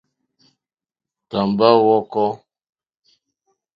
Tàmbá 1.29 1.67
hwɔ̄kɔ̄. 1.83 2.29